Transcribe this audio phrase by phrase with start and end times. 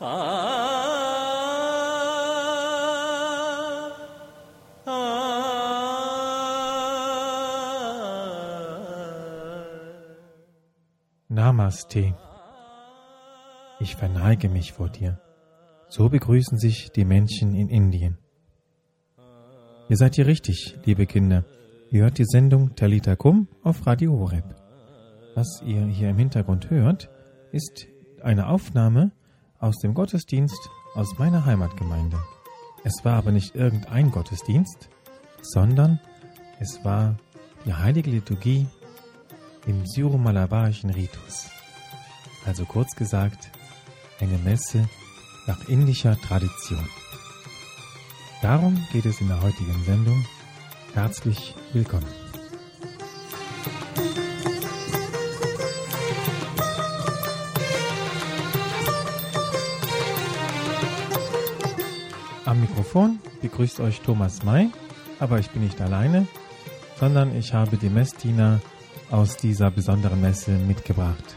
[0.00, 0.56] Namaste.
[13.78, 15.20] Ich verneige mich vor dir.
[15.88, 18.16] So begrüßen sich die Menschen in Indien.
[19.90, 21.44] Ihr seid hier richtig, liebe Kinder.
[21.90, 24.54] Ihr hört die Sendung Talita Kum auf Radio Horeb.
[25.34, 27.10] Was ihr hier im Hintergrund hört,
[27.52, 27.86] ist
[28.22, 29.12] eine Aufnahme
[29.60, 32.18] aus dem Gottesdienst aus meiner Heimatgemeinde.
[32.82, 34.88] Es war aber nicht irgendein Gottesdienst,
[35.42, 36.00] sondern
[36.58, 37.16] es war
[37.66, 38.66] die heilige Liturgie
[39.66, 41.50] im syromalabarischen Ritus.
[42.46, 43.50] Also kurz gesagt,
[44.18, 44.88] eine Messe
[45.46, 46.88] nach indischer Tradition.
[48.40, 50.24] Darum geht es in der heutigen Sendung.
[50.94, 52.29] Herzlich willkommen.
[62.80, 64.70] Mikrofon begrüßt euch Thomas May,
[65.18, 66.26] aber ich bin nicht alleine,
[66.98, 68.62] sondern ich habe die Messdiener
[69.10, 71.36] aus dieser besonderen Messe mitgebracht.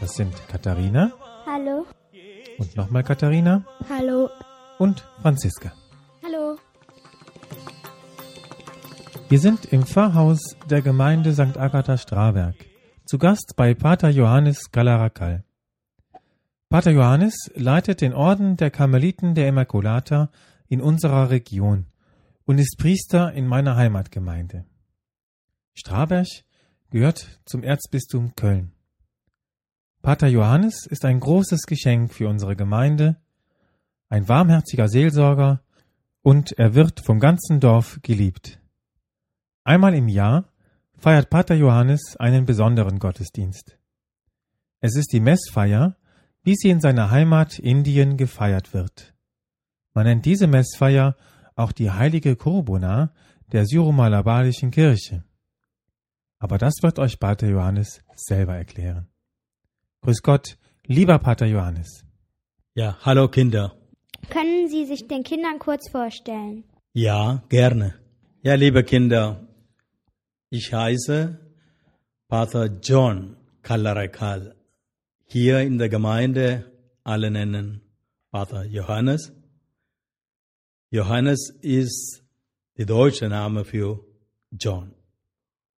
[0.00, 1.10] Das sind Katharina.
[1.46, 1.84] Hallo.
[2.58, 3.64] Und nochmal Katharina.
[3.90, 4.30] Hallo.
[4.78, 5.72] Und Franziska.
[6.24, 6.58] Hallo.
[9.28, 11.58] Wir sind im Pfarrhaus der Gemeinde St.
[11.58, 12.54] Agatha Strawerk.
[13.04, 15.42] Zu Gast bei Pater Johannes Galarakal.
[16.68, 20.30] Pater Johannes leitet den Orden der Karmeliten der Immaculata
[20.74, 21.86] in unserer Region
[22.46, 24.64] und ist Priester in meiner Heimatgemeinde.
[25.72, 26.26] Straberg
[26.90, 28.72] gehört zum Erzbistum Köln.
[30.02, 33.16] Pater Johannes ist ein großes Geschenk für unsere Gemeinde,
[34.08, 35.62] ein warmherziger Seelsorger
[36.22, 38.60] und er wird vom ganzen Dorf geliebt.
[39.62, 40.48] Einmal im Jahr
[40.96, 43.78] feiert Pater Johannes einen besonderen Gottesdienst.
[44.80, 45.96] Es ist die Messfeier,
[46.42, 49.13] wie sie in seiner Heimat Indien gefeiert wird.
[49.94, 51.16] Man nennt diese Messfeier
[51.54, 53.12] auch die heilige Kurbuna
[53.52, 55.24] der syromalabarischen Kirche.
[56.38, 59.06] Aber das wird euch Pater Johannes selber erklären.
[60.02, 62.04] Grüß Gott, lieber Pater Johannes.
[62.74, 63.76] Ja, hallo Kinder.
[64.30, 66.64] Können Sie sich den Kindern kurz vorstellen?
[66.92, 67.94] Ja, gerne.
[68.42, 69.46] Ja, liebe Kinder,
[70.50, 71.38] ich heiße
[72.28, 74.56] Pater John Kallarakal.
[75.24, 76.70] Hier in der Gemeinde
[77.04, 77.80] alle nennen
[78.30, 79.32] Pater Johannes.
[80.90, 82.24] Johannes ist
[82.76, 84.04] der deutsche Name für
[84.50, 84.94] John.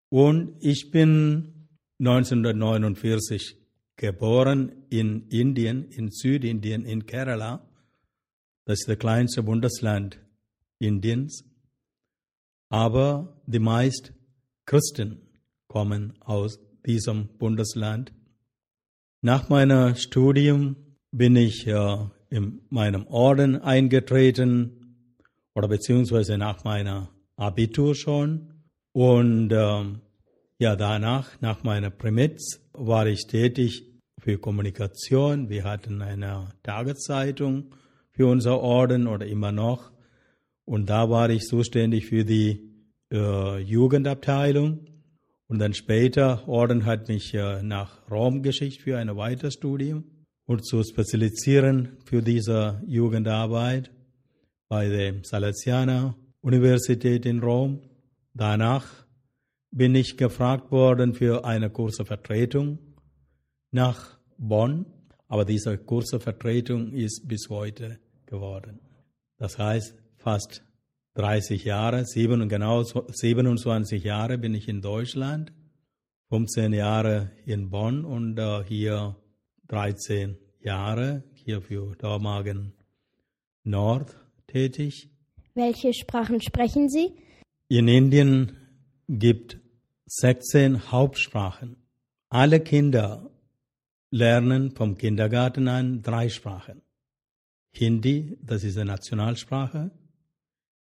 [0.09, 1.69] Und ich bin
[1.99, 3.57] 1949
[3.97, 7.67] geboren in Indien, in Südindien, in Kerala.
[8.65, 10.21] Das ist das kleinste Bundesland
[10.79, 11.45] Indiens.
[12.69, 14.15] Aber die meisten
[14.67, 15.29] Christen
[15.69, 18.13] kommen aus diesem Bundesland.
[19.23, 20.77] Nach meinem Studium
[21.11, 21.97] bin ich äh,
[22.29, 24.86] in meinem Orden eingetreten
[25.57, 28.53] oder beziehungsweise nach meiner Abitur schon.
[28.93, 29.85] Und äh,
[30.59, 33.85] ja, danach, nach meiner Primitz, war ich tätig
[34.19, 35.49] für Kommunikation.
[35.49, 37.75] Wir hatten eine Tageszeitung
[38.11, 39.93] für unser Orden oder immer noch.
[40.67, 42.75] Und da war ich zuständig für die
[43.11, 44.87] äh, Jugendabteilung.
[45.49, 50.05] Und dann später, Orden hat mich äh, nach Rom geschickt für ein Weiterstudium
[50.45, 53.91] und zu spezialisieren für diese Jugendarbeit
[54.69, 57.81] bei der Salesianer Universität in Rom.
[58.35, 58.87] Danach
[59.71, 62.79] bin ich gefragt worden für eine kurze Vertretung
[63.71, 64.87] nach Bonn,
[65.29, 68.81] aber diese kurze Vertretung ist bis heute geworden.
[69.39, 70.63] Das heißt, fast
[71.15, 75.53] 30 Jahre, sieben, genau 27 Jahre bin ich in Deutschland,
[76.29, 79.17] 15 Jahre in Bonn und uh, hier
[79.69, 82.73] 13 Jahre hier für Dormagen
[83.63, 84.26] Nord
[84.57, 85.11] tätig.
[85.55, 87.07] Welche Sprachen sprechen Sie?
[87.69, 88.57] In Indien
[89.07, 89.59] gibt
[90.07, 91.77] 16 Hauptsprachen.
[92.31, 93.31] Alle Kinder
[94.11, 96.81] lernen vom Kindergarten an drei Sprachen.
[97.73, 99.91] Hindi, das ist eine Nationalsprache.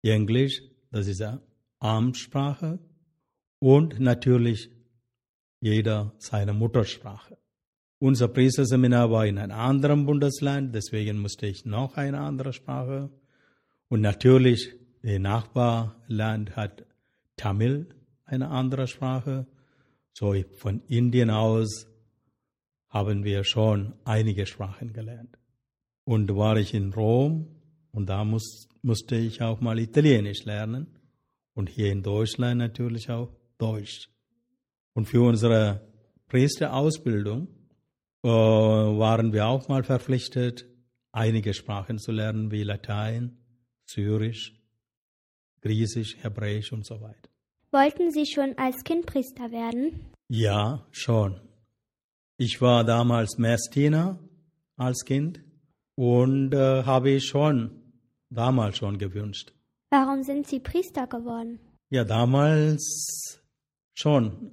[0.02, 0.62] Englisch,
[0.92, 1.42] das ist eine
[1.80, 2.80] Amtssprache.
[3.60, 4.70] Und natürlich
[5.60, 7.38] jeder seine Muttersprache.
[8.00, 13.10] Unser Priesterseminar war in einem anderen Bundesland, deswegen musste ich noch eine andere Sprache.
[13.90, 16.86] Und natürlich, das Nachbarland hat
[17.38, 17.88] Tamil
[18.26, 19.48] eine andere Sprache.
[20.14, 21.88] So von Indien aus
[22.90, 25.38] haben wir schon einige Sprachen gelernt.
[26.04, 27.48] Und war ich in Rom
[27.92, 30.88] und da muss, musste ich auch mal Italienisch lernen
[31.54, 34.10] und hier in Deutschland natürlich auch Deutsch.
[34.94, 35.82] Und für unsere
[36.28, 37.48] Priesterausbildung
[38.24, 40.66] äh, waren wir auch mal verpflichtet,
[41.12, 43.38] einige Sprachen zu lernen wie Latein,
[43.88, 44.54] Syrisch,
[45.62, 47.30] Griechisch, Hebräisch und so weiter.
[47.72, 50.12] Wollten Sie schon als Kind Priester werden?
[50.30, 51.42] Ja, schon.
[52.38, 54.20] Ich war damals Messdiener
[54.76, 55.42] als Kind
[55.96, 57.82] und äh, habe ich schon
[58.30, 59.54] damals schon gewünscht.
[59.90, 61.60] Warum sind Sie Priester geworden?
[61.90, 63.42] Ja, damals
[63.94, 64.52] schon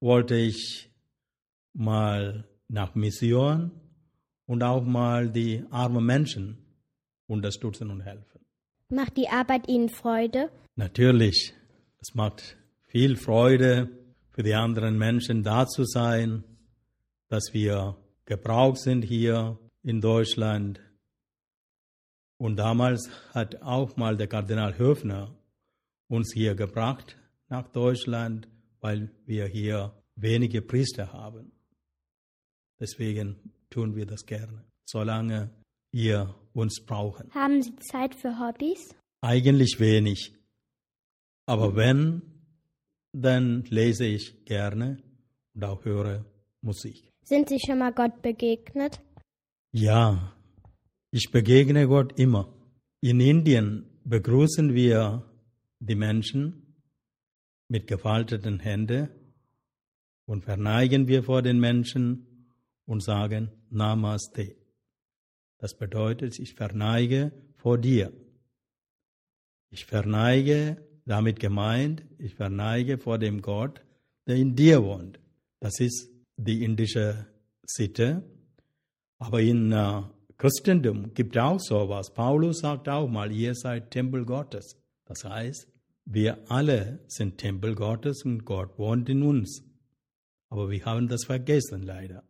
[0.00, 0.90] wollte ich
[1.72, 3.70] mal nach Mission
[4.46, 6.58] und auch mal die armen Menschen
[7.26, 8.35] unterstützen und helfen.
[8.88, 10.48] Macht die Arbeit Ihnen Freude?
[10.76, 11.54] Natürlich,
[11.98, 12.56] es macht
[12.86, 13.88] viel Freude
[14.30, 16.44] für die anderen Menschen da zu sein,
[17.28, 17.96] dass wir
[18.26, 20.80] gebraucht sind hier in Deutschland.
[22.38, 25.34] Und damals hat auch mal der Kardinal Höfner
[26.06, 27.16] uns hier gebracht
[27.48, 28.46] nach Deutschland,
[28.80, 31.50] weil wir hier wenige Priester haben.
[32.78, 35.50] Deswegen tun wir das gerne, solange
[35.96, 37.32] ihr uns brauchen.
[37.32, 38.94] Haben Sie Zeit für Hobbys?
[39.22, 40.34] Eigentlich wenig.
[41.46, 42.22] Aber wenn,
[43.12, 45.02] dann lese ich gerne
[45.54, 46.24] und auch höre
[46.60, 47.12] Musik.
[47.22, 49.00] Sind Sie schon mal Gott begegnet?
[49.72, 50.36] Ja,
[51.10, 52.52] ich begegne Gott immer.
[53.00, 55.24] In Indien begrüßen wir
[55.80, 56.76] die Menschen
[57.68, 59.08] mit gefalteten Händen
[60.26, 62.52] und verneigen wir vor den Menschen
[62.84, 64.65] und sagen Namaste.
[65.58, 68.12] Das bedeutet, ich verneige vor dir.
[69.70, 70.76] Ich verneige,
[71.06, 73.80] damit gemeint, ich verneige vor dem Gott,
[74.26, 75.18] der in dir wohnt.
[75.60, 77.26] Das ist die indische
[77.64, 78.22] Sitte.
[79.18, 80.02] Aber in äh,
[80.36, 82.12] Christentum gibt es auch sowas.
[82.12, 84.76] Paulus sagt auch mal, ihr seid Tempel Gottes.
[85.06, 85.68] Das heißt,
[86.04, 89.64] wir alle sind Tempel Gottes und Gott wohnt in uns.
[90.50, 92.22] Aber wir haben das vergessen leider.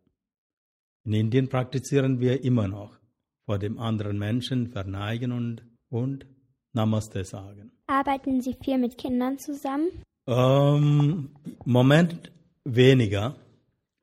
[1.05, 2.99] In Indien praktizieren wir immer noch
[3.47, 6.27] vor dem anderen Menschen verneigen und, und
[6.73, 7.73] Namaste sagen.
[7.87, 9.89] Arbeiten Sie viel mit Kindern zusammen?
[10.27, 11.31] Ähm,
[11.65, 12.33] Moment
[12.65, 13.37] weniger,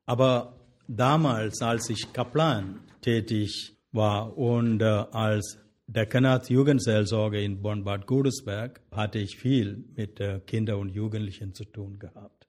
[0.06, 0.56] aber
[0.88, 9.18] damals, als ich Kaplan tätig war und äh, als Dekanat Jugendseelsorge in Bonn-Bad Godesberg hatte
[9.18, 12.48] ich viel mit äh, Kindern und Jugendlichen zu tun gehabt.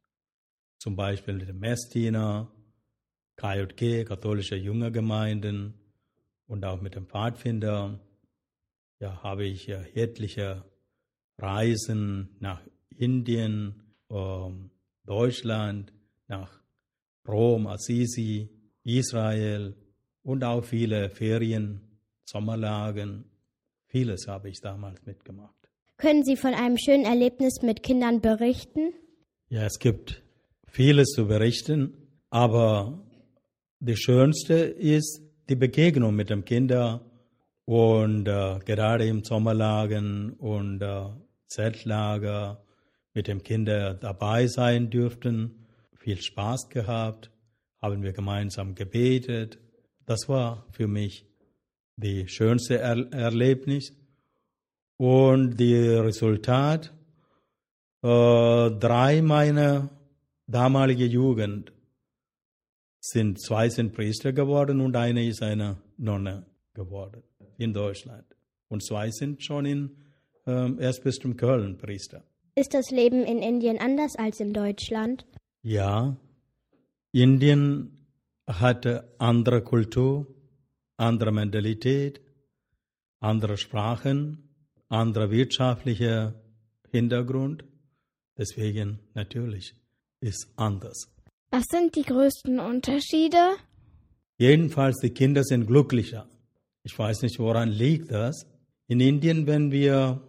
[0.79, 2.49] Zum Beispiel mit dem Messdiener,
[3.35, 5.73] KJG, katholische Jüngergemeinden
[6.47, 7.99] und auch mit dem Pfadfinder.
[8.99, 10.63] Ja, habe ich ja etliche
[11.37, 14.71] Reisen nach Indien, ähm,
[15.05, 15.93] Deutschland,
[16.27, 16.61] nach
[17.27, 18.49] Rom, Assisi,
[18.83, 19.75] Israel
[20.23, 21.81] und auch viele Ferien,
[22.23, 23.25] Sommerlagen.
[23.87, 25.53] Vieles habe ich damals mitgemacht.
[25.97, 28.93] Können Sie von einem schönen Erlebnis mit Kindern berichten?
[29.49, 30.23] Ja, es gibt
[30.67, 31.93] vieles zu berichten,
[32.29, 33.05] aber
[33.79, 37.01] das Schönste ist die Begegnung mit dem Kinder
[37.65, 41.05] und äh, gerade im Sommerlagen und äh,
[41.47, 42.63] Zeltlager
[43.13, 45.67] mit dem Kinder dabei sein dürften.
[45.95, 47.31] Viel Spaß gehabt,
[47.81, 49.57] haben wir gemeinsam gebetet.
[50.05, 51.25] Das war für mich
[51.95, 53.93] die schönste er Erlebnis.
[54.97, 56.93] Und das Resultat,
[58.01, 58.07] äh,
[58.71, 59.89] drei meiner
[60.47, 61.74] damalige Jugend
[63.05, 67.21] sind, zwei sind Priester geworden und eine ist eine Nonne geworden
[67.57, 68.25] in Deutschland.
[68.67, 69.91] Und zwei sind schon in
[70.47, 72.23] ähm, Erzbistum Köln Priester.
[72.55, 75.25] Ist das Leben in Indien anders als in Deutschland?
[75.61, 76.17] Ja,
[77.11, 78.07] Indien
[78.47, 80.27] hatte andere Kultur,
[80.97, 82.21] andere Mentalität,
[83.19, 84.49] andere Sprachen,
[84.89, 86.33] anderer wirtschaftlicher
[86.91, 87.65] Hintergrund.
[88.37, 89.75] Deswegen natürlich
[90.21, 91.14] ist anders.
[91.57, 93.37] Was sind die größten Unterschiede?
[94.37, 96.27] Jedenfalls die Kinder sind glücklicher.
[96.83, 98.45] Ich weiß nicht, woran liegt das.
[98.87, 100.21] In Indien, wenn wir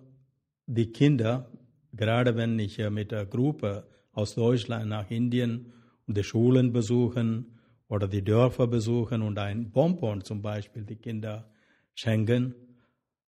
[0.66, 1.50] die Kinder,
[1.92, 5.73] gerade wenn ich mit der Gruppe aus Deutschland nach Indien
[6.06, 11.50] und die Schulen besuchen oder die Dörfer besuchen und ein Bonbon zum Beispiel die Kinder
[11.97, 12.54] schenken,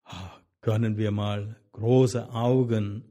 [0.05, 3.03] ah, können wir mal große Augen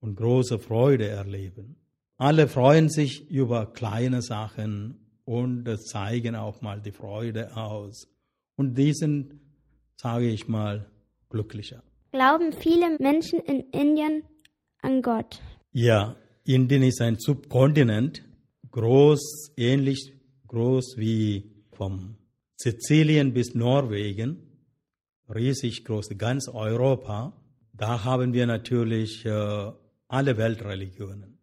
[0.00, 1.76] und große Freude erleben.
[2.18, 8.08] Alle freuen sich über kleine Sachen und zeigen auch mal die Freude aus.
[8.56, 9.38] Und die sind,
[9.96, 10.90] sage ich mal,
[11.28, 11.82] glücklicher.
[12.12, 14.22] Glauben viele Menschen in Indien
[14.80, 15.40] an Gott?
[15.72, 18.24] Ja, Indien ist ein Subkontinent,
[18.70, 20.14] groß, ähnlich
[20.46, 22.16] groß wie vom
[22.56, 24.38] Sizilien bis Norwegen,
[25.28, 27.34] riesig groß, ganz Europa.
[27.74, 29.72] Da haben wir natürlich äh,
[30.08, 31.35] alle Weltreligionen.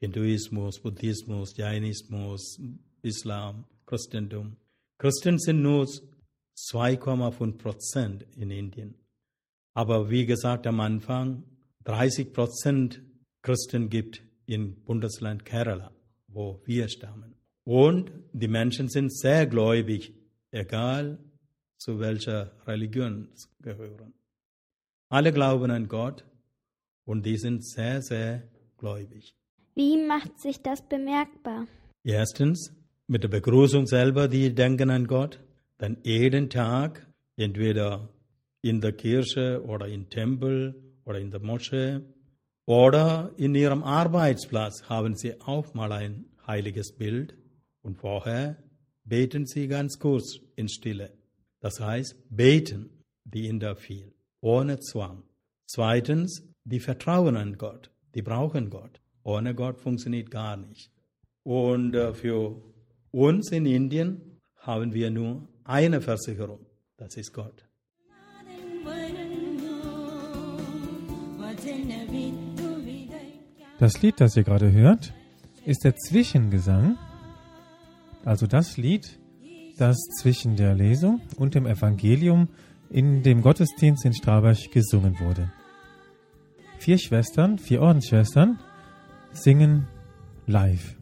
[0.00, 2.58] Hinduismus, Buddhismus, Jainismus,
[3.02, 4.56] Islam, Christentum.
[4.98, 5.86] Christen sind nur
[6.56, 8.94] 2,5 Prozent in Indien.
[9.74, 11.44] Aber wie gesagt am Anfang,
[11.84, 13.02] 30 Prozent
[13.42, 15.92] Christen gibt im Bundesland Kerala,
[16.28, 17.34] wo wir stammen.
[17.64, 20.14] Und die Menschen sind sehr gläubig,
[20.50, 21.18] egal
[21.76, 24.12] zu welcher Religion sie gehören.
[25.08, 26.24] Alle glauben an Gott
[27.04, 29.34] und die sind sehr, sehr gläubig.
[29.80, 31.66] Wie macht sich das bemerkbar?
[32.04, 32.70] Erstens,
[33.06, 35.40] mit der Begrüßung selber, die denken an Gott.
[35.78, 37.06] Dann jeden Tag,
[37.38, 38.10] entweder
[38.60, 40.74] in der Kirche oder im Tempel
[41.06, 42.00] oder in der Moschee
[42.66, 47.38] oder in ihrem Arbeitsplatz haben sie auch mal ein heiliges Bild
[47.80, 48.62] und vorher
[49.04, 51.10] beten sie ganz kurz in Stille.
[51.60, 55.22] Das heißt, beten die Inder viel, ohne Zwang.
[55.64, 59.00] Zweitens, die vertrauen an Gott, die brauchen Gott.
[59.22, 60.90] Ohne Gott funktioniert gar nicht.
[61.42, 62.62] Und äh, für
[63.10, 67.66] uns in Indien haben wir nur eine Versicherung, das ist Gott.
[73.78, 75.14] Das Lied, das ihr gerade hört,
[75.64, 76.98] ist der Zwischengesang,
[78.24, 79.18] also das Lied,
[79.78, 82.48] das zwischen der Lesung und dem Evangelium
[82.90, 85.50] in dem Gottesdienst in Strabach gesungen wurde.
[86.78, 88.58] Vier Schwestern, vier Ordensschwestern
[89.32, 89.86] singen
[90.46, 90.99] live.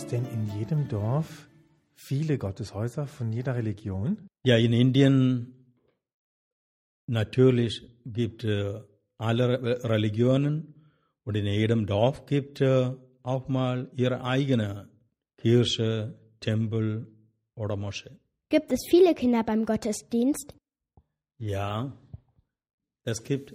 [0.00, 1.48] Es denn in jedem Dorf
[1.94, 4.26] viele Gotteshäuser von jeder Religion?
[4.44, 5.54] Ja, in Indien
[7.06, 8.80] natürlich gibt äh,
[9.18, 10.74] alle Re- Religionen
[11.24, 12.92] und in jedem Dorf gibt äh,
[13.22, 14.88] auch mal ihre eigene
[15.36, 17.06] Kirche, Tempel
[17.54, 18.16] oder Moschee.
[18.48, 20.54] Gibt es viele Kinder beim Gottesdienst?
[21.38, 21.92] Ja,
[23.04, 23.54] es gibt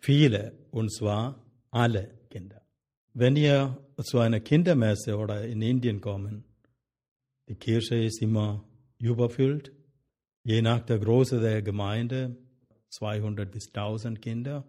[0.00, 1.40] viele und zwar
[1.70, 2.62] alle Kinder.
[3.14, 6.44] Wenn ihr zu einer Kindermesse oder in Indien kommen,
[7.48, 8.64] die Kirche ist immer
[8.98, 9.72] überfüllt,
[10.44, 12.36] je nach der Größe der Gemeinde,
[12.88, 14.64] 200 bis 1000 Kinder.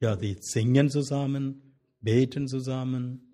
[0.00, 3.32] Ja, die singen zusammen, beten zusammen,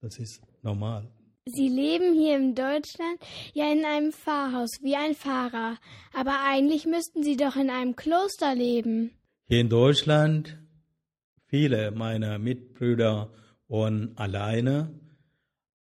[0.00, 1.10] das ist normal.
[1.46, 3.18] Sie leben hier in Deutschland
[3.52, 5.76] ja in einem Pfarrhaus wie ein Pfarrer,
[6.14, 9.10] aber eigentlich müssten Sie doch in einem Kloster leben.
[9.46, 10.58] Hier in Deutschland,
[11.46, 13.30] viele meiner Mitbrüder
[13.68, 14.98] wohnen alleine,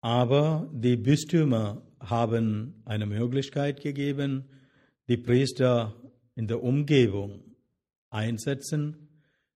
[0.00, 4.48] aber die Bistümer haben eine Möglichkeit gegeben,
[5.08, 5.94] die Priester
[6.34, 7.42] in der Umgebung
[8.10, 9.08] einsetzen,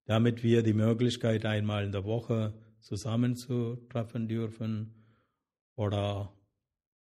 [0.04, 4.94] damit wir die Möglichkeit einmal in der Woche zusammenzutreffen dürfen
[5.74, 6.32] oder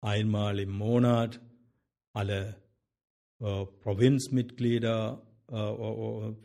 [0.01, 1.39] einmal im Monat
[2.13, 2.55] alle
[3.39, 5.53] äh, Provinzmitglieder äh,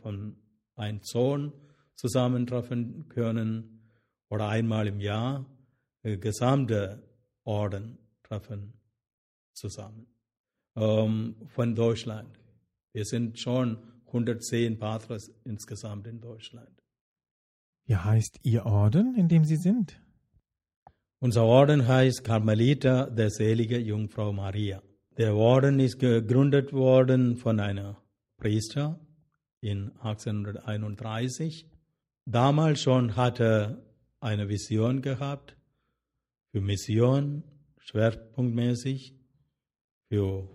[0.02, 0.36] von
[0.76, 1.52] einem Sohn
[1.94, 3.73] zusammentreffen können
[4.34, 5.46] oder einmal im Jahr
[6.02, 7.02] äh, gesamte
[7.44, 8.72] Orden treffen
[9.52, 10.06] zusammen
[10.76, 12.38] ähm, von Deutschland.
[12.92, 16.82] Wir sind schon 110 Patres insgesamt in Deutschland.
[17.86, 20.00] Wie heißt Ihr Orden, in dem Sie sind?
[21.20, 24.82] Unser Orden heißt Karmeliter der selige Jungfrau Maria.
[25.16, 28.02] Der Orden ist gegründet worden von einer
[28.36, 28.98] Priester
[29.60, 31.66] in 1831.
[32.26, 33.84] Damals schon hatte
[34.24, 35.54] eine Vision gehabt
[36.50, 37.44] für Mission,
[37.78, 39.14] schwerpunktmäßig,
[40.08, 40.48] für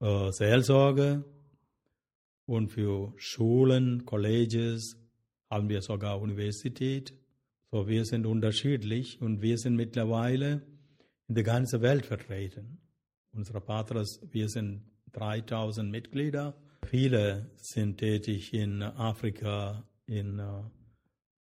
[0.00, 1.24] äh, Seelsorge
[2.46, 4.96] und für Schulen, Colleges,
[5.50, 7.14] haben wir sogar Universität.
[7.72, 10.62] So, wir sind unterschiedlich und wir sind mittlerweile
[11.26, 12.78] in der ganzen Welt vertreten.
[13.32, 16.56] Unsere Patras, wir sind 3000 Mitglieder.
[16.84, 20.62] Viele sind tätig in Afrika, in äh,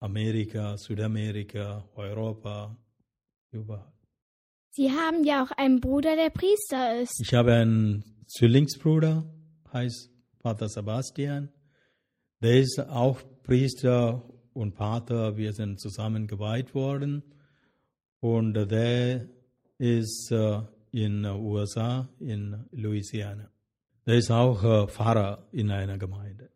[0.00, 2.76] Amerika, Südamerika, Europa,
[3.50, 3.92] überall.
[4.70, 7.20] Sie haben ja auch einen Bruder, der Priester ist.
[7.20, 9.24] Ich habe einen Zwillingsbruder,
[9.72, 11.48] heißt Pater Sebastian.
[12.40, 15.36] Der ist auch Priester und Pater.
[15.36, 17.22] Wir sind zusammen geweiht worden.
[18.20, 19.28] Und der
[19.78, 20.60] ist äh,
[20.92, 23.50] in den USA, in Louisiana.
[24.06, 26.50] Der ist auch äh, Pfarrer in einer Gemeinde.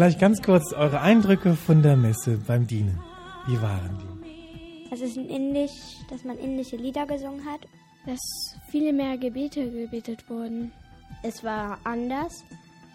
[0.00, 2.98] Vielleicht ganz kurz eure Eindrücke von der Messe beim Dienen.
[3.46, 4.88] Wie waren die?
[4.88, 5.72] Das ist in Indisch,
[6.08, 7.60] dass man indische Lieder gesungen hat.
[8.06, 8.18] Dass
[8.70, 10.72] viele mehr Gebete gebetet wurden.
[11.22, 12.32] Es war anders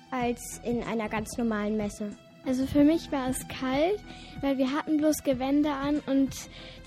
[0.09, 2.09] als in einer ganz normalen Messe.
[2.43, 4.03] Also für mich war es kalt,
[4.41, 6.33] weil wir hatten bloß Gewänder an und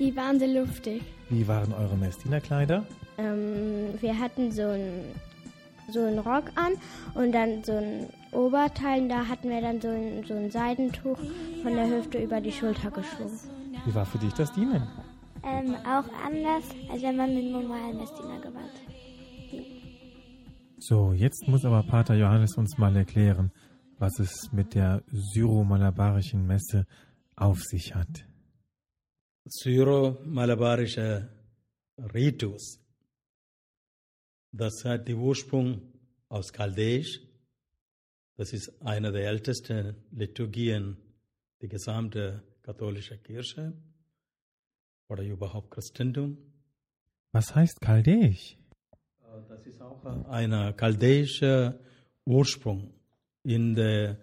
[0.01, 1.01] die waren sehr luftig.
[1.31, 2.85] Wie waren eure Messdienerkleider?
[3.19, 5.15] Ähm, wir hatten so einen
[5.91, 6.73] so einen Rock an
[7.15, 9.03] und dann so ein Oberteil.
[9.03, 11.19] Und da hatten wir dann so ein, so ein Seidentuch
[11.63, 13.39] von der Hüfte über die Schulter geschwungen.
[13.85, 14.87] Wie war für dich das Dienen?
[15.45, 18.73] Ähm, auch anders, als wenn man mit normalen Messdienergewand.
[20.79, 23.53] So, jetzt muss aber Pater Johannes uns mal erklären,
[23.99, 26.87] was es mit der syro-malabarischen Messe
[27.37, 28.27] auf sich hat.
[29.45, 31.29] Syro-malabarische
[32.15, 32.81] Ritus.
[34.53, 35.83] Das hat den Ursprung
[36.29, 37.21] aus Chaldäisch.
[38.39, 40.97] Das ist eine der ältesten Liturgien
[41.61, 43.73] der gesamten katholischen Kirche
[45.09, 46.39] oder überhaupt Christentum.
[47.33, 48.57] Was heißt Chaldäisch?
[49.49, 51.81] Das ist auch ein chaldäischer
[52.25, 52.95] Ursprung.
[53.43, 54.21] In der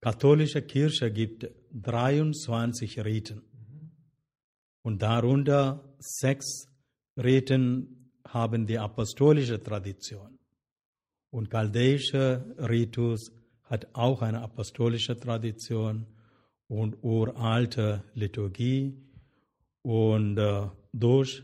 [0.00, 3.42] katholischen Kirche gibt 23 Riten.
[4.82, 6.68] Und darunter sechs
[7.16, 10.33] Riten haben die apostolische Tradition.
[11.34, 13.32] Und chaldäischer Ritus
[13.64, 16.06] hat auch eine apostolische Tradition
[16.68, 18.96] und uralte Liturgie.
[19.82, 21.42] Und äh, durch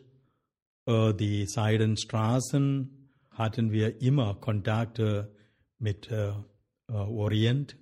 [0.86, 5.34] äh, die Seidenstraßen hatten wir immer Kontakte
[5.80, 7.76] mit äh, äh, Orient.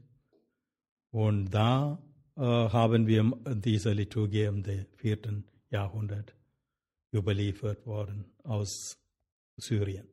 [1.11, 2.03] Und da
[2.39, 4.65] äh, haben wir diese Liturgie im
[4.97, 6.35] vierten Jahrhundert
[7.13, 8.97] überliefert worden aus
[9.59, 10.09] Syrien.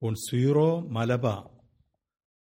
[0.00, 1.50] Und Syro, Malabar.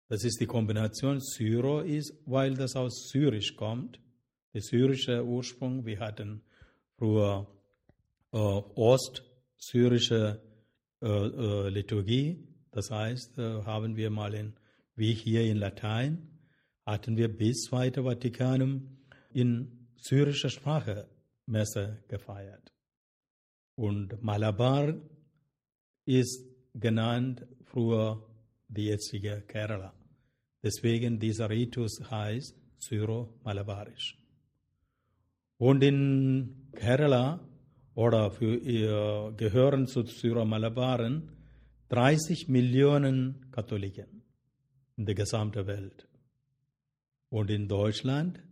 [0.08, 1.20] Das ist die Kombination.
[1.20, 4.00] Syro ist, weil das aus Syrisch kommt,
[4.52, 5.84] der syrische Ursprung.
[5.84, 6.42] Wir hatten
[6.96, 7.46] früher
[8.32, 10.42] äh, ostsyrische
[11.02, 12.46] äh, äh, Liturgie.
[12.72, 14.54] Das heißt, äh, haben wir mal in,
[14.94, 16.28] wie hier in Latein,
[16.84, 18.98] hatten wir bis Zweite Vatikanum
[19.32, 21.08] in syrischer Sprache
[21.46, 22.72] Messe gefeiert.
[23.76, 24.94] Und Malabar
[26.04, 28.26] ist genannt früher
[28.68, 29.92] die jetzige Kerala.
[30.62, 34.18] Deswegen dieser Ritus heißt Syro-Malabarisch.
[35.58, 37.40] Und in Kerala
[37.94, 41.30] oder für ihr gehören zu Syro-Malabaren
[41.88, 44.22] 30 Millionen Katholiken
[44.96, 46.08] in der gesamten Welt.
[47.28, 48.42] Und in Deutschland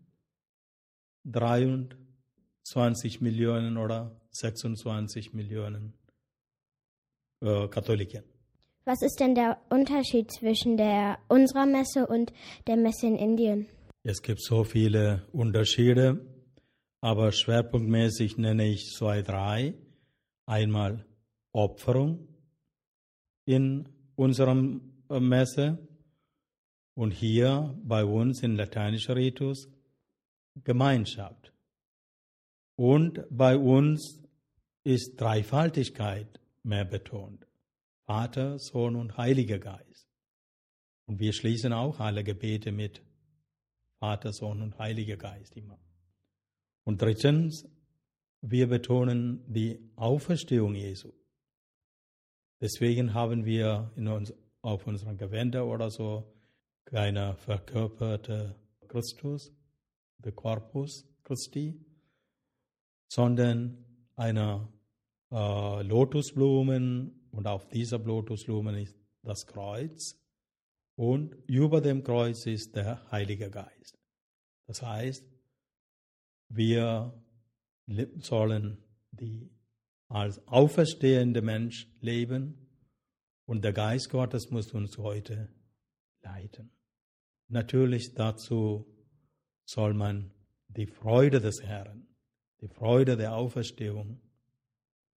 [1.25, 5.95] 23 Millionen oder 26 Millionen
[7.41, 8.23] äh, Katholiken.
[8.85, 12.33] Was ist denn der Unterschied zwischen der unserer Messe und
[12.67, 13.67] der Messe in Indien?
[14.03, 16.25] Es gibt so viele Unterschiede,
[17.03, 19.75] aber schwerpunktmäßig nenne ich zwei, drei.
[20.47, 21.05] Einmal
[21.53, 22.29] Opferung
[23.45, 25.79] in unserem äh, Messe
[26.95, 29.69] und hier bei uns in lateinischer Ritus
[30.65, 31.53] Gemeinschaft.
[32.77, 34.23] Und bei uns
[34.85, 37.47] ist Dreifaltigkeit mehr betont.
[38.05, 40.07] Vater, Sohn und Heiliger Geist.
[41.07, 43.03] Und wir schließen auch alle Gebete mit
[43.99, 45.79] Vater, Sohn und Heiliger Geist immer.
[46.85, 47.69] Und drittens,
[48.41, 51.13] wir betonen die Auferstehung Jesu.
[52.61, 56.35] Deswegen haben wir in uns, auf unseren Gewänder oder so
[56.85, 58.57] keine verkörperte
[58.89, 59.53] Christus,
[60.19, 61.79] der Corpus Christi,
[63.09, 63.85] sondern
[64.17, 64.69] eine
[65.31, 70.17] äh, Lotusblumen und auf dieser Lotusblumen ist das Kreuz
[70.97, 73.99] und über dem Kreuz ist der Heilige Geist.
[74.67, 75.25] Das heißt,
[76.49, 77.13] wir
[77.87, 79.51] le- sollen die
[80.09, 82.67] als auferstehende Mensch leben
[83.47, 85.55] und der Geist Gottes muss uns heute
[86.23, 86.71] leiten.
[87.49, 88.87] Natürlich dazu
[89.67, 90.33] soll man
[90.69, 92.07] die Freude des Herrn,
[92.61, 94.21] die Freude der Auferstehung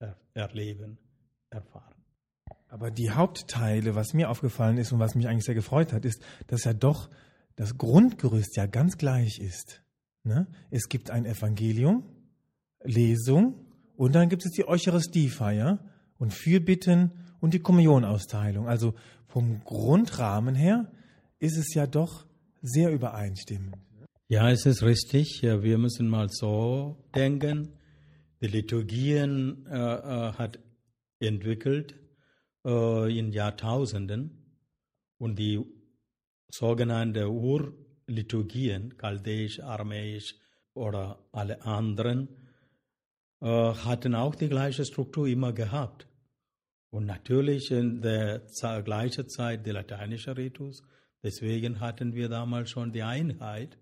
[0.01, 0.97] er erleben,
[1.49, 1.95] erfahren.
[2.67, 6.23] Aber die Hauptteile, was mir aufgefallen ist und was mich eigentlich sehr gefreut hat, ist,
[6.47, 7.09] dass ja doch
[7.55, 9.83] das Grundgerüst ja ganz gleich ist.
[10.23, 10.47] Ne?
[10.69, 12.03] Es gibt ein Evangelium,
[12.83, 13.65] Lesung
[13.97, 15.79] und dann gibt es die Eucharistiefeier
[16.17, 18.67] und Fürbitten und die Kommunionausteilung.
[18.67, 18.93] Also
[19.27, 20.91] vom Grundrahmen her
[21.39, 22.25] ist es ja doch
[22.61, 23.75] sehr übereinstimmend.
[24.27, 25.41] Ja, es ist richtig.
[25.41, 27.73] Ja, wir müssen mal so denken.
[28.41, 30.59] Die Liturgien äh, äh, hat
[31.19, 31.95] entwickelt
[32.65, 34.57] äh, in Jahrtausenden
[35.19, 35.63] und die
[36.49, 37.27] sogenannte
[38.07, 40.35] Liturgien, Chaldäisch, Aramäisch
[40.73, 42.29] oder alle anderen,
[43.41, 46.07] äh, hatten auch die gleiche Struktur immer gehabt.
[46.89, 48.41] Und natürlich in der
[48.83, 50.81] gleichen Zeit der lateinische Ritus.
[51.23, 53.77] Deswegen hatten wir damals schon die Einheit.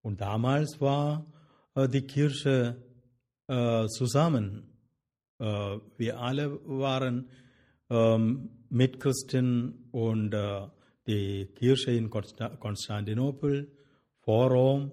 [0.00, 1.26] Und damals war
[1.74, 2.89] äh, die Kirche
[3.50, 4.62] äh, zusammen.
[5.40, 7.28] Äh, wir alle waren
[7.90, 10.68] ähm, Mitchristen und äh,
[11.06, 13.72] die Kirche in Konsta Konstantinopel
[14.20, 14.92] vor Rom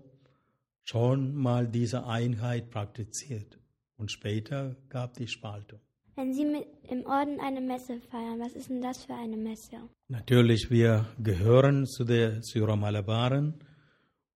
[0.84, 3.60] schon mal diese Einheit praktiziert.
[3.98, 5.80] Und später gab die Spaltung.
[6.16, 9.78] Wenn Sie mit im Orden eine Messe feiern, was ist denn das für eine Messe?
[10.08, 13.54] Natürlich, wir gehören zu der Syromalabaren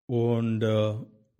[0.05, 0.93] und äh,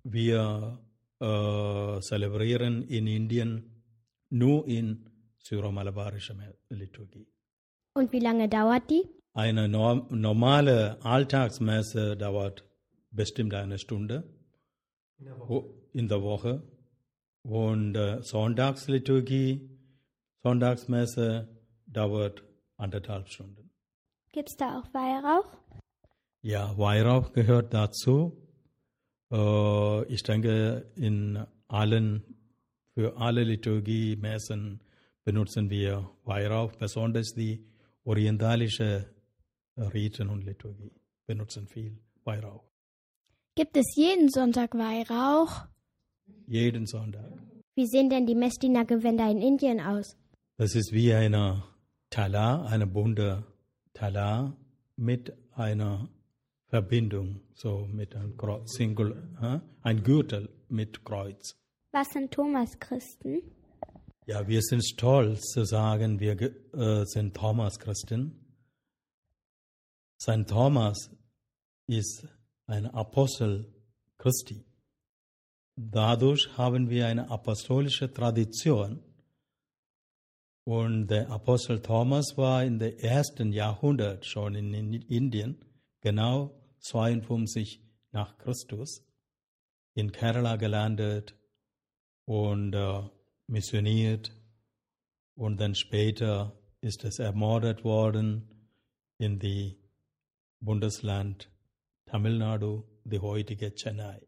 [0.04, 0.80] wir
[1.21, 3.84] äh, zelebrieren in Indien
[4.29, 6.36] nur in syromalabarischer
[6.69, 7.27] Liturgie.
[7.93, 9.03] Und wie lange dauert die?
[9.34, 12.65] Eine norm normale Alltagsmesse dauert
[13.12, 14.23] bestimmt eine Stunde
[15.19, 16.63] Wo- in der Woche
[17.43, 19.69] und äh, Sonntagsliturgie,
[20.43, 21.47] Sonntagsmesse
[21.86, 22.43] dauert
[22.77, 23.69] anderthalb Stunden.
[24.31, 25.57] Gibt es da auch Weihrauch?
[26.41, 28.40] Ja, Weihrauch gehört dazu.
[29.32, 32.24] Äh, ich denke, in allen,
[32.94, 34.82] für alle Liturgie-Messen
[35.24, 37.65] benutzen wir Weihrauch, besonders die
[38.04, 39.06] orientalische
[39.78, 40.91] Riten und Liturgie
[41.26, 42.63] benutzen viel Weihrauch.
[43.56, 45.67] Gibt es jeden Sonntag Weihrauch?
[46.48, 47.32] Jeden Sonntag.
[47.76, 50.17] Wie sehen denn die Messdienergewänder in Indien aus?
[50.58, 51.63] Das ist wie eine
[52.10, 53.46] Tala, eine bunte
[53.94, 54.56] Tala
[54.96, 56.10] mit einer
[56.71, 61.53] Verbindung, so mit einem Kreuz, Single, äh, ein Gürtel mit Kreuz.
[61.91, 63.41] Was sind Thomas-Christen?
[64.25, 68.55] Ja, wir sind stolz zu sagen, wir äh, sind Thomas-Christen.
[70.17, 70.47] St.
[70.47, 71.10] Thomas
[71.88, 72.25] ist
[72.67, 73.65] ein Apostel
[74.17, 74.63] Christi.
[75.75, 79.03] Dadurch haben wir eine apostolische Tradition.
[80.63, 85.60] Und der Apostel Thomas war in der ersten Jahrhundert schon in Indien,
[85.99, 89.06] genau 52 nach Christus,
[89.94, 91.36] in Kerala gelandet
[92.26, 93.04] und äh,
[93.48, 94.32] missioniert.
[95.36, 98.50] Und dann später ist es ermordet worden
[99.17, 99.78] in die
[100.60, 101.50] Bundesland
[102.06, 104.22] Tamil Nadu, die heutige Chennai.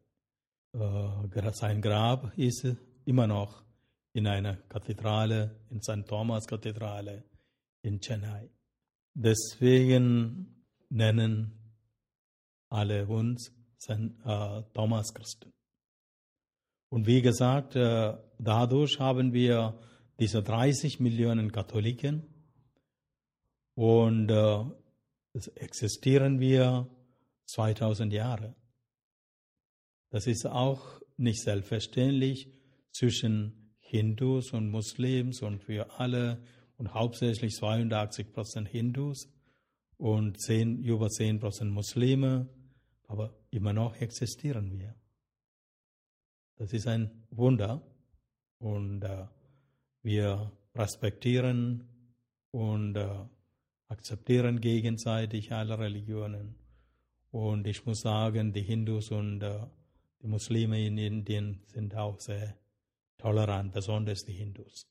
[0.74, 2.66] Äh, sein Grab ist
[3.06, 3.64] immer noch
[4.14, 6.08] in einer Kathedrale, in St.
[6.08, 7.24] Thomas Kathedrale
[7.82, 8.50] in Chennai.
[9.14, 11.63] Deswegen nennen
[12.74, 14.12] alle uns St.
[14.26, 15.54] Äh, Thomas Christen.
[16.90, 19.80] Und wie gesagt, äh, dadurch haben wir
[20.20, 22.24] diese 30 Millionen Katholiken
[23.76, 24.64] und äh,
[25.56, 26.88] existieren wir
[27.46, 28.56] 2000 Jahre.
[30.12, 32.52] Das ist auch nicht selbstverständlich
[32.92, 36.42] zwischen Hindus und Muslims und für alle
[36.78, 39.28] und hauptsächlich 82 Prozent Hindus
[39.98, 42.48] und 10, über 10 Prozent Muslime,
[43.14, 44.96] aber immer noch existieren wir.
[46.56, 47.80] Das ist ein Wunder
[48.58, 49.28] und äh,
[50.02, 51.88] wir respektieren
[52.50, 53.08] und äh,
[53.88, 56.56] akzeptieren gegenseitig alle Religionen.
[57.30, 59.60] Und ich muss sagen, die Hindus und äh,
[60.24, 62.58] die Muslime in Indien sind auch sehr
[63.20, 64.88] tolerant, besonders die Hindus.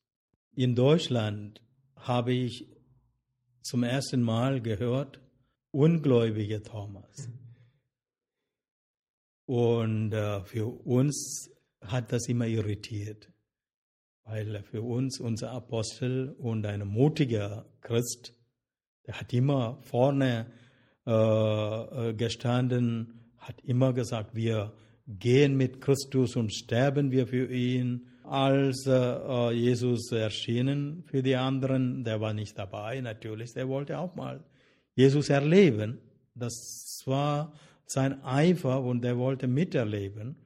[0.55, 1.61] In Deutschland
[1.97, 2.69] habe ich
[3.63, 5.21] zum ersten Mal gehört,
[5.73, 7.29] ungläubige Thomas.
[9.53, 11.51] Und äh, für uns
[11.83, 13.31] hat das immer irritiert,
[14.25, 18.35] weil für uns unser Apostel und ein mutiger Christ,
[19.07, 20.47] der hat immer vorne
[21.07, 24.73] äh, äh, gestanden, hat immer gesagt, wir
[25.07, 28.09] gehen mit Christus und sterben wir für ihn.
[28.25, 34.15] Als äh, Jesus erschienen für die anderen, der war nicht dabei, natürlich, der wollte auch
[34.15, 34.43] mal
[34.95, 35.99] Jesus erleben.
[36.35, 37.53] Das war
[37.87, 40.37] sein Eifer und er wollte miterleben.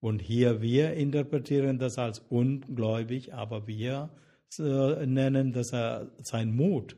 [0.00, 4.10] Und hier wir interpretieren das als ungläubig, aber wir
[4.58, 6.96] äh, nennen das sein Mut.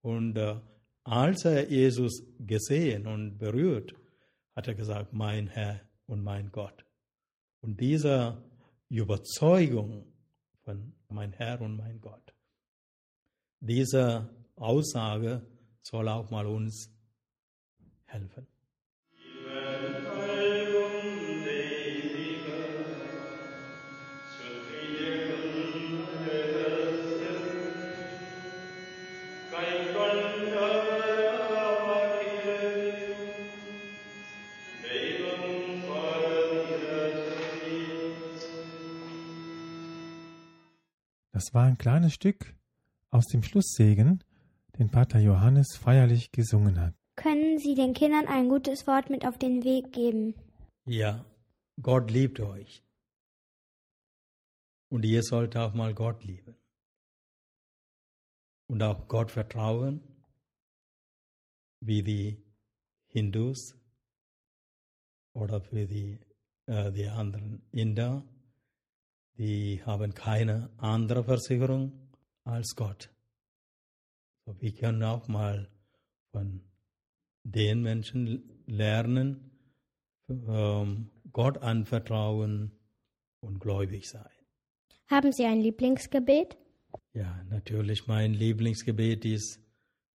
[0.00, 0.56] Und äh,
[1.04, 3.94] als er Jesus gesehen und berührt,
[4.54, 6.84] hat er gesagt, mein Herr und mein Gott.
[7.60, 8.42] Und diese
[8.88, 10.06] Überzeugung
[10.64, 12.34] von mein Herr und mein Gott,
[13.60, 15.42] diese Aussage
[15.82, 16.90] soll auch mal uns
[18.04, 18.46] helfen.
[41.38, 42.52] Das war ein kleines Stück
[43.10, 44.24] aus dem Schlusssegen,
[44.76, 46.94] den Pater Johannes feierlich gesungen hat.
[47.14, 50.34] Können Sie den Kindern ein gutes Wort mit auf den Weg geben?
[50.84, 51.24] Ja,
[51.80, 52.82] Gott liebt euch.
[54.88, 56.56] Und ihr sollt auch mal Gott lieben.
[58.66, 60.00] Und auch Gott vertrauen,
[61.78, 62.42] wie die
[63.06, 63.76] Hindus
[65.34, 66.18] oder wie die,
[66.66, 68.24] äh, die anderen Inder.
[69.38, 71.92] Die haben keine andere Versicherung
[72.44, 73.10] als Gott.
[74.44, 75.68] So, wir können auch mal
[76.32, 76.60] von
[77.44, 79.50] den Menschen lernen,
[80.28, 82.72] ähm, Gott anvertrauen
[83.40, 84.28] und gläubig sein.
[85.06, 86.56] Haben Sie ein Lieblingsgebet?
[87.12, 89.60] Ja, natürlich, mein Lieblingsgebet ist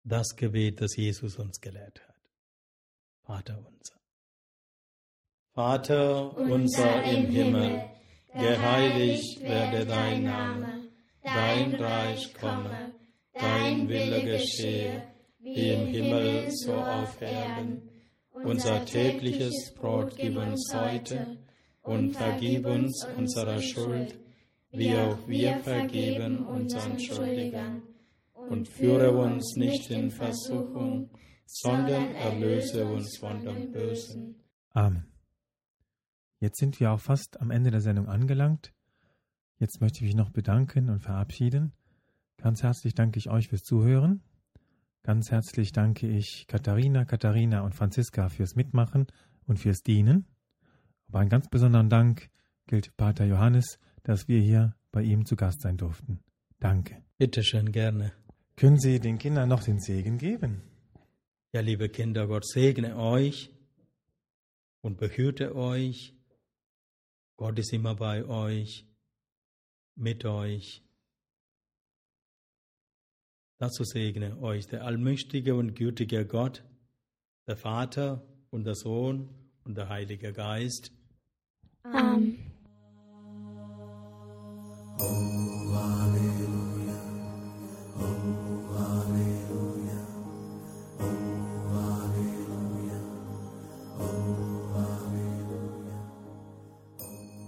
[0.03, 2.15] das Gebet, das Jesus uns gelehrt hat.
[3.23, 3.99] Vater unser.
[5.53, 7.83] Vater unser im Himmel,
[8.33, 10.87] geheiligt werde dein Name,
[11.23, 12.93] dein Reich komme,
[13.33, 15.03] dein Wille geschehe,
[15.39, 17.89] wie im Himmel so auf Erden.
[18.31, 21.37] Unser tägliches Brot gib uns heute
[21.81, 24.15] und vergib uns unsere Schuld,
[24.71, 27.83] wie auch wir vergeben unseren Schuldigern.
[28.33, 31.09] Und führe uns nicht in Versuchung,
[31.45, 34.35] sondern erlöse uns von dem Bösen.
[34.71, 35.12] Amen.
[36.43, 38.73] Jetzt sind wir auch fast am Ende der Sendung angelangt.
[39.59, 41.71] Jetzt möchte ich mich noch bedanken und verabschieden.
[42.35, 44.21] Ganz herzlich danke ich euch fürs Zuhören.
[45.03, 49.07] Ganz herzlich danke ich Katharina, Katharina und Franziska fürs Mitmachen
[49.45, 50.27] und fürs Dienen.
[51.07, 52.29] Aber einen ganz besonderen Dank
[52.67, 56.19] gilt Pater Johannes, dass wir hier bei ihm zu Gast sein durften.
[56.59, 57.01] Danke.
[57.19, 58.11] Bitteschön, gerne.
[58.57, 60.61] Können Sie den Kindern noch den Segen geben?
[61.53, 63.49] Ja, liebe Kinder, Gott segne euch
[64.81, 66.13] und behüte euch.
[67.37, 68.85] Gott ist immer bei euch,
[69.95, 70.83] mit euch.
[73.57, 76.63] Dazu segne euch der allmächtige und gütige Gott,
[77.47, 79.29] der Vater und der Sohn
[79.63, 80.91] und der Heilige Geist.
[81.83, 82.39] Amen.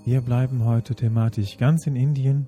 [0.05, 2.47] Wir bleiben heute thematisch ganz in Indien.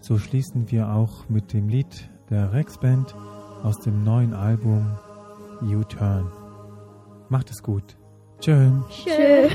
[0.00, 3.14] So schließen wir auch mit dem Lied der Rex Band
[3.62, 4.98] aus dem neuen Album
[5.62, 6.30] U-Turn.
[7.30, 7.96] Macht es gut.
[8.40, 8.70] Tschö.
[8.90, 9.50] Schön.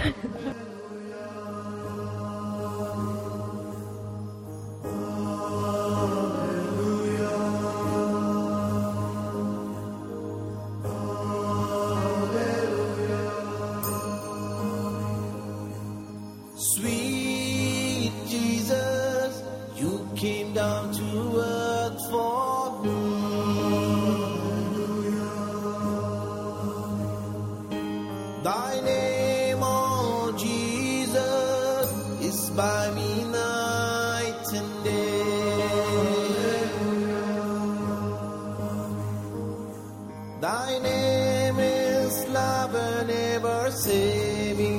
[40.39, 44.76] Thy name is love and ever saving.